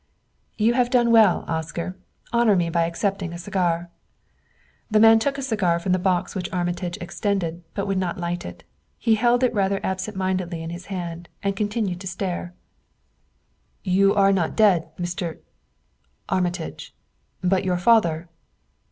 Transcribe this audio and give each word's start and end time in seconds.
"Yon 0.57 0.73
have 0.73 0.89
done 0.89 1.11
well, 1.11 1.45
Oscar; 1.47 1.95
honor 2.33 2.55
me 2.55 2.71
by 2.71 2.85
accepting 2.87 3.33
a 3.33 3.37
cigar." 3.37 3.91
The 4.89 4.99
man 4.99 5.19
took 5.19 5.37
a 5.37 5.43
cigar 5.43 5.77
from 5.77 5.91
the 5.91 5.99
box 5.99 6.33
which 6.33 6.51
Armitage 6.51 6.97
extended, 6.99 7.63
but 7.75 7.85
would 7.85 7.99
not 7.99 8.17
light 8.17 8.43
it. 8.43 8.63
He 8.97 9.13
held 9.13 9.43
it 9.43 9.53
rather 9.53 9.79
absent 9.83 10.17
mindedly 10.17 10.63
in 10.63 10.71
his 10.71 10.87
hand 10.87 11.29
and 11.43 11.55
continued 11.55 12.01
to 12.01 12.07
stare. 12.07 12.55
"You 13.83 14.15
are 14.15 14.33
not 14.33 14.55
dead, 14.55 14.89
Mr. 14.97 15.37
Armitage; 16.29 16.95
but 17.43 17.63
your 17.63 17.77
father 17.77 18.27